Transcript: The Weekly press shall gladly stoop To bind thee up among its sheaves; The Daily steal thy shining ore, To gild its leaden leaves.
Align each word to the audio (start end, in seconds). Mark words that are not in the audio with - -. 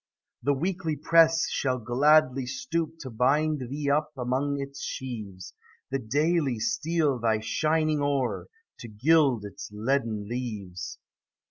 The 0.41 0.53
Weekly 0.55 0.95
press 0.95 1.47
shall 1.47 1.77
gladly 1.77 2.47
stoop 2.47 2.97
To 3.01 3.11
bind 3.11 3.69
thee 3.69 3.87
up 3.91 4.11
among 4.17 4.59
its 4.59 4.81
sheaves; 4.81 5.53
The 5.91 5.99
Daily 5.99 6.57
steal 6.57 7.19
thy 7.19 7.39
shining 7.39 8.01
ore, 8.01 8.47
To 8.79 8.87
gild 8.87 9.45
its 9.45 9.69
leaden 9.71 10.27
leaves. 10.27 10.97